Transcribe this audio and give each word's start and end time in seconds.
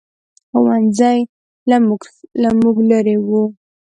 ښوؤنځی 0.49 1.19
له 2.41 2.47
موږ 2.59 2.75
لرې 2.89 3.15
ؤ 3.41 3.41